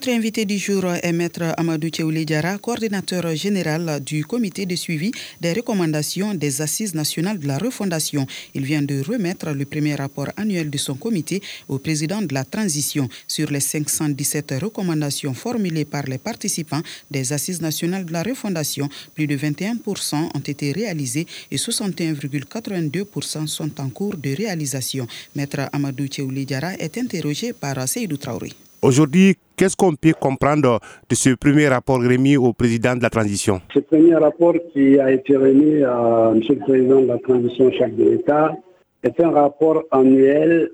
Notre 0.00 0.16
invité 0.16 0.46
du 0.46 0.56
jour 0.56 0.86
est 0.86 1.12
Maître 1.12 1.52
Amadou 1.58 1.90
Diara, 1.90 2.56
coordinateur 2.56 3.36
général 3.36 4.00
du 4.02 4.24
comité 4.24 4.64
de 4.64 4.74
suivi 4.74 5.12
des 5.42 5.52
recommandations 5.52 6.32
des 6.32 6.62
Assises 6.62 6.94
nationales 6.94 7.38
de 7.38 7.46
la 7.46 7.58
refondation. 7.58 8.26
Il 8.54 8.64
vient 8.64 8.80
de 8.80 9.02
remettre 9.02 9.50
le 9.50 9.66
premier 9.66 9.96
rapport 9.96 10.28
annuel 10.38 10.70
de 10.70 10.78
son 10.78 10.94
comité 10.94 11.42
au 11.68 11.78
président 11.78 12.22
de 12.22 12.32
la 12.32 12.46
transition 12.46 13.10
sur 13.28 13.50
les 13.50 13.60
517 13.60 14.54
recommandations 14.62 15.34
formulées 15.34 15.84
par 15.84 16.04
les 16.04 16.16
participants 16.16 16.80
des 17.10 17.34
Assises 17.34 17.60
nationales 17.60 18.06
de 18.06 18.12
la 18.14 18.22
refondation. 18.22 18.88
Plus 19.14 19.26
de 19.26 19.36
21% 19.36 20.30
ont 20.34 20.38
été 20.38 20.72
réalisés 20.72 21.26
et 21.50 21.56
61,82% 21.56 23.46
sont 23.46 23.78
en 23.78 23.90
cours 23.90 24.16
de 24.16 24.34
réalisation. 24.34 25.06
Maître 25.36 25.68
Amadou 25.74 26.08
Diara 26.08 26.72
est 26.78 26.96
interrogé 26.96 27.52
par 27.52 27.86
Seydou 27.86 28.16
Traoré. 28.16 28.54
Aujourd'hui, 28.82 29.36
qu'est-ce 29.56 29.76
qu'on 29.76 29.94
peut 29.94 30.14
comprendre 30.18 30.80
de 31.10 31.14
ce 31.14 31.34
premier 31.34 31.68
rapport 31.68 31.98
remis 31.98 32.38
au 32.38 32.54
président 32.54 32.96
de 32.96 33.02
la 33.02 33.10
transition? 33.10 33.60
Ce 33.74 33.80
premier 33.80 34.14
rapport 34.14 34.54
qui 34.72 34.98
a 34.98 35.10
été 35.10 35.36
remis 35.36 35.82
à 35.84 36.32
M. 36.34 36.40
le 36.48 36.64
Président 36.64 37.02
de 37.02 37.06
la 37.06 37.18
transition, 37.18 37.70
chef 37.72 37.94
de 37.94 38.04
l'État, 38.04 38.54
est 39.02 39.20
un 39.20 39.32
rapport 39.32 39.82
annuel 39.90 40.70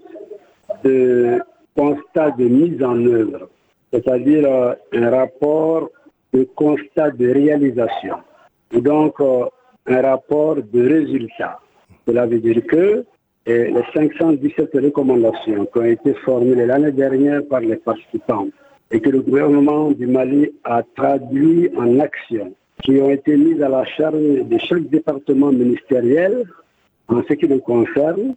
de 0.85 1.41
constat 1.77 2.31
de 2.39 2.45
mise 2.45 2.81
en 2.85 3.05
œuvre, 3.07 3.49
c'est-à-dire 3.93 4.45
euh, 4.47 4.75
un 4.93 5.11
rapport 5.11 5.91
de 6.33 6.45
constat 6.55 7.11
de 7.11 7.29
réalisation, 7.33 8.19
donc 8.73 9.21
euh, 9.21 9.47
un 9.87 10.01
rapport 10.01 10.57
de 10.57 10.89
résultat. 10.89 11.59
Cela 12.07 12.27
veut 12.27 12.39
dire 12.39 12.65
que 12.67 13.05
et 13.47 13.71
les 13.71 13.83
517 13.95 14.71
recommandations 14.75 15.67
qui 15.67 15.79
ont 15.79 15.85
été 15.85 16.15
formulées 16.15 16.67
l'année 16.67 16.91
dernière 16.91 17.47
par 17.49 17.61
les 17.61 17.77
participants 17.77 18.49
et 18.91 19.01
que 19.01 19.11
le 19.11 19.21
gouvernement 19.21 19.91
du 19.93 20.07
Mali 20.07 20.53
a 20.65 20.83
traduit 20.97 21.71
en 21.77 21.99
action, 22.01 22.53
qui 22.83 23.01
ont 23.01 23.11
été 23.11 23.37
mises 23.37 23.63
à 23.63 23.69
la 23.69 23.85
charge 23.85 24.17
de 24.17 24.59
chaque 24.59 24.89
département 24.89 25.53
ministériel 25.53 26.45
en 27.09 27.23
ce 27.29 27.35
qui 27.35 27.47
le 27.47 27.59
concerne 27.59 28.35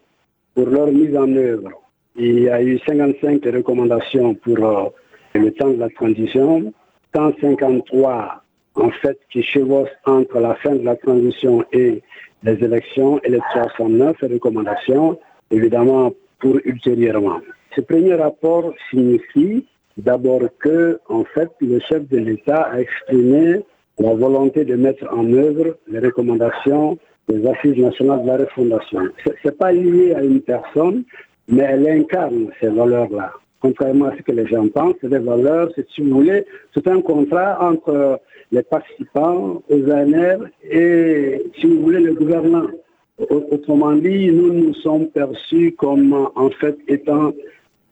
pour 0.53 0.67
leur 0.67 0.87
mise 0.87 1.15
en 1.17 1.31
œuvre. 1.35 1.69
Il 2.15 2.39
y 2.39 2.49
a 2.49 2.61
eu 2.61 2.79
55 2.79 3.43
recommandations 3.45 4.35
pour 4.35 4.57
euh, 4.63 4.89
le 5.35 5.51
temps 5.51 5.69
de 5.69 5.79
la 5.79 5.89
transition, 5.89 6.73
153 7.15 8.43
en 8.75 8.91
fait 8.91 9.19
qui 9.31 9.43
chevauchent 9.43 9.89
entre 10.05 10.39
la 10.39 10.55
fin 10.55 10.75
de 10.75 10.83
la 10.83 10.95
transition 10.95 11.63
et 11.71 12.01
les 12.43 12.63
élections 12.63 13.19
et 13.23 13.29
les 13.29 13.41
309 13.51 14.15
recommandations, 14.21 15.19
évidemment, 15.51 16.13
pour 16.39 16.57
ultérieurement. 16.65 17.39
Ce 17.75 17.81
premier 17.81 18.15
rapport 18.15 18.73
signifie 18.89 19.65
d'abord 19.97 20.41
que, 20.59 20.99
en 21.09 21.23
fait, 21.25 21.49
le 21.61 21.79
chef 21.79 22.07
de 22.07 22.17
l'État 22.17 22.61
a 22.61 22.79
exprimé 22.79 23.61
la 23.97 24.13
volonté 24.13 24.63
de 24.63 24.75
mettre 24.75 25.05
en 25.13 25.31
œuvre 25.33 25.77
les 25.87 25.99
recommandations 25.99 26.97
des 27.27 27.45
assises 27.47 27.77
nationales 27.77 28.23
de 28.23 28.27
la 28.27 28.37
refondation. 28.37 29.01
Ce 29.23 29.29
n'est 29.45 29.51
pas 29.51 29.71
lié 29.71 30.13
à 30.15 30.23
une 30.23 30.41
personne, 30.41 31.03
mais 31.47 31.63
elle 31.63 31.87
incarne 31.87 32.47
ces 32.59 32.69
valeurs-là. 32.69 33.33
Contrairement 33.61 34.05
à 34.05 34.15
ce 34.15 34.21
que 34.21 34.31
les 34.31 34.47
gens 34.47 34.67
pensent, 34.69 34.95
c'est 35.01 35.09
des 35.09 35.19
valeurs, 35.19 35.69
c'est, 35.75 35.85
si 35.89 36.01
vous 36.01 36.15
voulez, 36.15 36.45
c'est 36.73 36.87
un 36.87 37.01
contrat 37.01 37.57
entre 37.61 38.19
les 38.51 38.63
participants 38.63 39.61
aux 39.69 39.91
ANR 39.91 40.47
et, 40.63 41.41
si 41.59 41.67
vous 41.67 41.81
voulez, 41.81 41.99
le 41.99 42.13
gouvernement. 42.13 42.67
Autrement 43.29 43.93
dit, 43.93 44.31
nous 44.31 44.53
nous 44.53 44.73
sommes 44.75 45.07
perçus 45.07 45.73
comme, 45.77 46.29
en 46.35 46.49
fait, 46.51 46.77
étant 46.87 47.33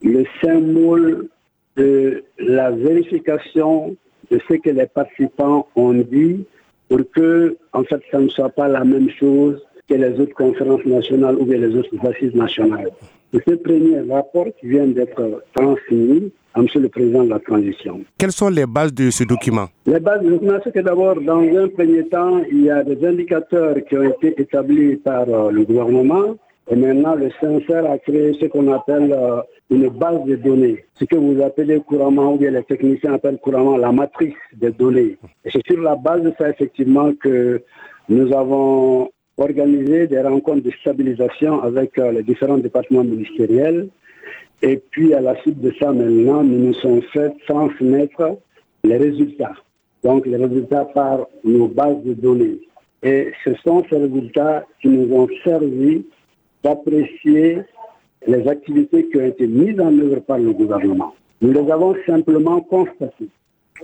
le 0.02 0.24
symbole 0.42 1.28
de 1.76 2.24
la 2.38 2.70
vérification 2.70 3.94
de 4.30 4.40
ce 4.48 4.54
que 4.54 4.70
les 4.70 4.86
participants 4.86 5.68
ont 5.76 5.92
dit 5.92 6.46
pour 6.88 7.00
que, 7.14 7.56
en 7.74 7.84
fait, 7.84 8.00
ça 8.10 8.18
ne 8.18 8.28
soit 8.28 8.48
pas 8.48 8.68
la 8.68 8.84
même 8.84 9.10
chose 9.10 9.62
que 9.88 9.94
les 9.94 10.18
autres 10.18 10.34
conférences 10.34 10.84
nationales 10.86 11.36
ou 11.36 11.44
les 11.44 11.74
autres 11.76 11.94
assises 12.06 12.34
nationales. 12.34 12.90
C'est 13.32 13.42
ce 13.46 13.54
premier 13.56 14.00
rapport 14.10 14.46
qui 14.58 14.68
vient 14.68 14.86
d'être 14.86 15.42
transmis 15.54 16.32
à 16.54 16.60
M. 16.60 16.66
le 16.76 16.88
Président 16.88 17.24
de 17.24 17.28
la 17.30 17.38
Transition. 17.38 18.00
Quelles 18.16 18.32
sont 18.32 18.48
les 18.48 18.64
bases 18.64 18.94
de 18.94 19.10
ce 19.10 19.24
document? 19.24 19.66
Les 19.86 20.00
bases 20.00 20.22
du 20.22 20.30
document, 20.30 20.58
c'est 20.64 20.72
que 20.72 20.80
d'abord, 20.80 21.20
dans 21.20 21.40
un 21.40 21.68
premier 21.68 22.06
temps, 22.08 22.40
il 22.50 22.62
y 22.64 22.70
a 22.70 22.82
des 22.82 23.06
indicateurs 23.06 23.76
qui 23.86 23.96
ont 23.98 24.02
été 24.02 24.40
établis 24.40 24.96
par 24.96 25.28
euh, 25.28 25.50
le 25.50 25.64
gouvernement. 25.64 26.36
Et 26.70 26.76
maintenant, 26.76 27.14
le 27.14 27.28
CNCR 27.40 27.90
a 27.90 27.98
créé 27.98 28.34
ce 28.40 28.46
qu'on 28.46 28.72
appelle 28.72 29.12
euh, 29.12 29.40
une 29.70 29.88
base 29.88 30.24
de 30.24 30.36
données, 30.36 30.84
ce 30.94 31.04
que 31.04 31.16
vous 31.16 31.40
appelez 31.42 31.80
couramment, 31.80 32.34
ou 32.34 32.38
bien 32.38 32.50
les 32.50 32.62
techniciens 32.64 33.14
appellent 33.14 33.38
couramment 33.38 33.76
la 33.76 33.92
matrice 33.92 34.34
des 34.54 34.70
données. 34.70 35.18
Et 35.44 35.50
c'est 35.52 35.64
sur 35.66 35.82
la 35.82 35.96
base 35.96 36.22
de 36.22 36.32
ça, 36.38 36.48
effectivement, 36.48 37.12
que 37.22 37.62
nous 38.08 38.32
avons 38.34 39.10
organisé 39.38 40.06
des 40.08 40.20
rencontres 40.20 40.64
de 40.64 40.72
stabilisation 40.80 41.62
avec 41.62 41.96
euh, 41.98 42.12
les 42.12 42.22
différents 42.22 42.58
départements 42.58 43.04
ministériels. 43.04 43.88
Et 44.62 44.76
puis, 44.90 45.14
à 45.14 45.20
la 45.20 45.36
suite 45.42 45.60
de 45.60 45.72
ça, 45.78 45.92
maintenant, 45.92 46.42
nous 46.42 46.58
nous 46.58 46.74
sommes 46.74 47.02
fait 47.12 47.32
transmettre 47.46 48.36
les 48.82 48.96
résultats. 48.96 49.54
Donc, 50.02 50.26
les 50.26 50.36
résultats 50.36 50.84
par 50.86 51.26
nos 51.44 51.68
bases 51.68 52.02
de 52.04 52.14
données. 52.14 52.58
Et 53.02 53.32
ce 53.44 53.54
sont 53.64 53.84
ces 53.88 53.96
résultats 53.96 54.66
qui 54.82 54.88
nous 54.88 55.14
ont 55.14 55.28
servi 55.44 56.04
d'apprécier 56.64 57.58
les 58.26 58.48
activités 58.48 59.08
qui 59.08 59.16
ont 59.18 59.26
été 59.26 59.46
mises 59.46 59.80
en 59.80 59.96
œuvre 59.98 60.20
par 60.20 60.38
le 60.38 60.52
gouvernement. 60.52 61.14
Nous 61.40 61.52
les 61.52 61.70
avons 61.70 61.94
simplement 62.04 62.60
constatées. 62.60 63.28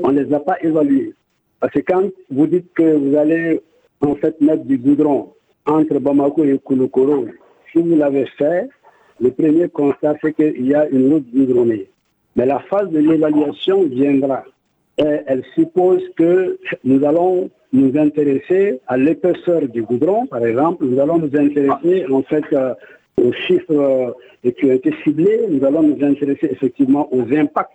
On 0.02 0.10
ne 0.10 0.22
les 0.22 0.34
a 0.34 0.40
pas 0.40 0.56
évaluées. 0.60 1.14
Parce 1.60 1.72
que 1.72 1.80
quand 1.80 2.10
vous 2.30 2.46
dites 2.48 2.72
que 2.74 2.96
vous 2.96 3.16
allez 3.16 3.60
en 4.00 4.16
fait 4.16 4.40
mettre 4.40 4.64
du 4.64 4.76
goudron 4.78 5.32
entre 5.66 5.98
Bamako 5.98 6.44
et 6.44 6.58
Kouloukoro, 6.58 7.26
si 7.72 7.78
vous 7.78 7.96
l'avez 7.96 8.26
fait, 8.38 8.68
le 9.20 9.30
premier 9.30 9.68
constat, 9.68 10.14
c'est 10.22 10.34
qu'il 10.34 10.66
y 10.66 10.74
a 10.74 10.88
une 10.88 11.12
route 11.12 11.26
goudronnée. 11.32 11.88
Mais 12.36 12.46
la 12.46 12.58
phase 12.60 12.90
de 12.90 12.98
l'évaluation 12.98 13.84
viendra. 13.84 14.44
Elle 14.96 15.42
suppose 15.54 16.02
que 16.16 16.58
nous 16.84 17.04
allons 17.04 17.50
nous 17.72 17.98
intéresser 17.98 18.80
à 18.86 18.96
l'épaisseur 18.96 19.62
du 19.68 19.82
goudron, 19.82 20.26
par 20.26 20.44
exemple. 20.44 20.84
Nous 20.84 21.00
allons 21.00 21.18
nous 21.18 21.36
intéresser, 21.36 22.06
en 22.10 22.22
fait, 22.22 22.44
euh, 22.52 22.74
aux 23.20 23.32
chiffres 23.32 24.14
euh, 24.44 24.50
qui 24.52 24.66
ont 24.66 24.72
été 24.72 24.94
ciblés. 25.02 25.40
Nous 25.48 25.64
allons 25.64 25.82
nous 25.82 26.04
intéresser 26.04 26.48
effectivement 26.50 27.08
aux 27.12 27.24
impacts 27.32 27.72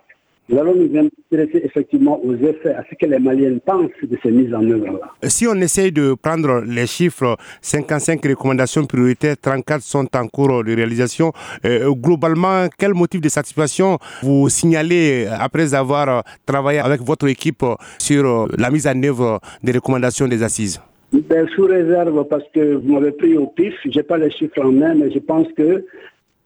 nous 0.50 0.58
allons 0.58 0.74
nous 0.74 0.90
intéresser 0.98 1.62
effectivement 1.64 2.20
aux 2.24 2.34
effets, 2.34 2.74
à 2.74 2.82
ce 2.90 2.94
que 2.94 3.06
les 3.06 3.18
Maliens 3.18 3.58
pensent 3.64 3.90
de 4.02 4.18
ces 4.22 4.30
mises 4.30 4.52
en 4.52 4.68
œuvre-là. 4.68 5.12
Si 5.24 5.46
on 5.46 5.54
essaye 5.54 5.92
de 5.92 6.14
prendre 6.14 6.62
les 6.66 6.86
chiffres, 6.86 7.36
55 7.62 8.24
recommandations 8.26 8.84
prioritaires, 8.84 9.36
34 9.40 9.82
sont 9.82 10.06
en 10.16 10.26
cours 10.26 10.64
de 10.64 10.74
réalisation. 10.74 11.32
Euh, 11.64 11.92
globalement, 11.92 12.66
quel 12.76 12.94
motif 12.94 13.20
de 13.20 13.28
satisfaction 13.28 13.98
vous 14.22 14.48
signalez 14.48 15.26
après 15.30 15.72
avoir 15.74 16.24
travaillé 16.44 16.80
avec 16.80 17.00
votre 17.02 17.28
équipe 17.28 17.64
sur 17.98 18.48
la 18.58 18.70
mise 18.70 18.86
en 18.86 19.02
œuvre 19.02 19.40
des 19.62 19.72
recommandations 19.72 20.26
des 20.26 20.42
assises? 20.42 20.80
Ben, 21.12 21.48
Sous 21.54 21.66
réserve, 21.66 22.24
parce 22.28 22.44
que 22.54 22.74
vous 22.74 22.92
m'avez 22.92 23.12
pris 23.12 23.36
au 23.36 23.46
pif, 23.46 23.74
je 23.84 23.96
n'ai 23.96 24.02
pas 24.02 24.16
les 24.16 24.30
chiffres 24.30 24.64
en 24.64 24.72
main, 24.72 24.94
mais 24.94 25.10
je 25.10 25.18
pense 25.18 25.46
que 25.56 25.84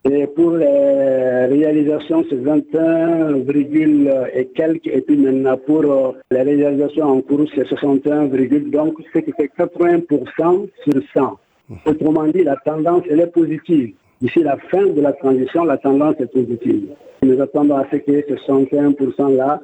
Et 0.07 0.27
pour 0.27 0.51
les 0.51 1.47
réalisations, 1.47 2.25
c'est 2.29 2.37
21, 2.37 3.37
et 4.35 4.47
quelques. 4.55 4.87
Et 4.87 5.01
puis 5.01 5.17
maintenant, 5.17 5.57
pour 5.57 6.15
les 6.31 6.43
réalisations 6.43 7.07
en 7.07 7.21
cours, 7.23 7.47
c'est 7.55 7.67
61, 7.67 8.27
donc 8.27 8.99
ce 9.15 9.19
qui 9.21 9.33
fait 9.33 9.51
80% 9.59 10.69
sur 10.85 11.03
100. 11.15 11.39
Autrement 11.87 12.25
dit, 12.25 12.45
la 12.45 12.57
tendance, 12.57 13.05
elle 13.11 13.21
est 13.21 13.33
positive. 13.33 13.95
D'ici 14.21 14.41
la 14.43 14.59
fin 14.71 14.87
de 14.87 15.01
la 15.01 15.15
transition, 15.15 15.65
la 15.65 15.79
tendance 15.79 16.17
est 16.21 16.31
positive. 16.31 16.89
Nous 17.23 17.41
attendons 17.41 17.77
à 17.77 17.87
ce 17.91 17.97
que 17.97 18.25
ce 18.29 18.35
61%-là 18.35 19.61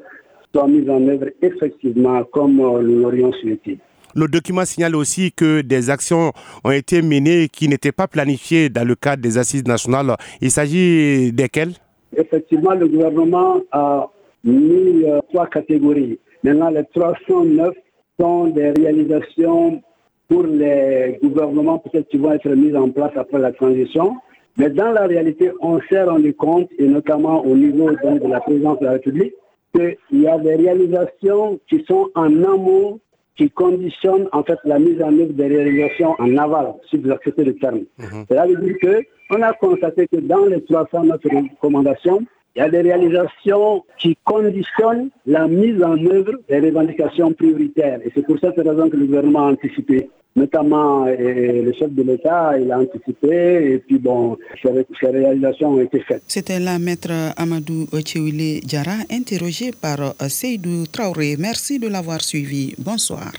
soit 0.53 0.69
mis 0.69 0.89
en 0.89 1.07
œuvre 1.07 1.27
effectivement 1.43 2.25
comme 2.25 2.57
nous 2.57 2.81
l'aurions 2.81 3.33
souhaité. 3.33 3.79
Le 4.15 4.27
document 4.27 4.65
signale 4.65 4.97
aussi 4.97 5.33
que 5.33 5.61
des 5.61 5.91
actions 5.91 6.33
ont 6.65 6.71
été 6.71 7.03
menées 7.03 7.49
qui 7.49 7.69
n'étaient 7.69 7.93
pas 7.93 8.09
planifiées 8.09 8.69
dans 8.69 8.87
le 8.87 8.95
cadre 8.95 9.23
des 9.23 9.39
assises 9.39 9.65
nationales. 9.65 10.17
Il 10.41 10.51
s'agit 10.51 11.33
desquelles? 11.33 11.73
Effectivement, 12.17 12.75
le 12.75 12.89
gouvernement 12.89 13.61
a 13.71 14.09
mis 14.45 15.05
euh, 15.05 15.21
trois 15.31 15.47
catégories. 15.47 16.19
Maintenant, 16.43 16.71
les 16.71 16.85
309 16.93 17.75
sont 18.19 18.47
des 18.49 18.71
réalisations 18.71 19.81
pour 20.29 20.45
les 20.45 21.19
gouvernements 21.23 21.83
qui 22.11 22.17
vont 22.17 22.33
être 22.33 22.49
mis 22.51 22.75
en 22.77 22.89
place 22.91 23.13
après 23.17 23.39
la 23.39 23.53
transition. 23.53 24.17
Mais 24.57 24.71
dans 24.71 24.91
la 24.91 25.07
réalité, 25.07 25.51
on 25.61 25.81
s'est 25.89 26.03
rendu 26.03 26.35
compte, 26.35 26.69
et 26.79 26.87
notamment 26.87 27.45
au 27.45 27.57
niveau 27.57 27.91
de 27.91 28.29
la 28.29 28.41
présidence 28.41 28.79
de 28.81 28.85
la 28.85 28.93
République, 28.93 29.35
qu'il 29.75 29.97
y 30.13 30.27
a 30.27 30.39
des 30.39 30.57
réalisations 30.57 31.59
qui 31.69 31.85
sont 31.87 32.11
en 32.15 32.43
amont 32.43 33.01
qui 33.37 33.51
conditionnent 33.51 34.29
en 34.33 34.43
fait 34.43 34.59
la 34.65 34.79
mise 34.79 35.03
en 35.03 35.13
œuvre 35.19 35.33
des 35.33 35.47
réalisations 35.47 36.15
en 36.19 36.37
aval, 36.37 36.75
si 36.89 36.99
vous 36.99 37.11
acceptez 37.11 37.45
le 37.45 37.55
terme. 37.57 37.83
Mhm. 37.99 38.25
Cela 38.29 38.47
veut 38.47 38.57
dire 38.57 38.77
qu'on 38.81 39.43
a 39.43 39.53
constaté 39.55 40.07
que 40.09 40.19
dans 40.19 40.45
les 40.47 40.63
309 40.63 41.21
recommandations, 41.25 42.23
il 42.57 42.59
y 42.59 42.63
a 42.63 42.69
des 42.69 42.81
réalisations 42.81 43.85
qui 43.99 44.17
conditionnent 44.25 45.11
la 45.25 45.47
mise 45.47 45.83
en 45.83 45.97
œuvre 46.07 46.33
des 46.49 46.59
revendications 46.59 47.33
prioritaires. 47.33 48.01
Et 48.05 48.11
c'est 48.15 48.27
pour 48.27 48.39
cette 48.41 48.57
raison 48.57 48.91
que 48.91 48.97
le 48.97 49.07
gouvernement 49.07 49.47
a 49.47 49.53
anticipé. 49.53 50.11
Notamment, 50.37 51.07
le 51.07 51.73
chef 51.73 51.91
de 51.93 52.03
l'État, 52.03 52.59
il 52.59 52.71
a 52.71 52.79
anticipé 52.79 53.73
et 53.73 53.79
puis 53.79 53.99
bon, 53.99 54.39
ces, 54.63 54.71
réalisations 55.07 55.71
ont 55.75 55.81
été 55.81 56.01
faites. 56.01 56.23
C'était 56.29 56.61
la 56.61 56.79
maître 56.79 57.11
Amadou 57.37 57.87
Tchéwile 58.01 58.61
Diara, 58.61 58.99
interrogé 59.11 59.73
par 59.73 60.15
Seydou 60.29 60.87
Traoré. 60.87 61.37
Merci 61.39 61.79
de 61.79 61.89
l'avoir 61.89 62.21
suivi. 62.21 62.75
Bonsoir. 62.79 63.33